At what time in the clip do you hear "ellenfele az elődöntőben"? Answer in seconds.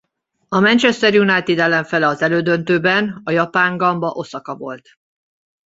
1.59-3.21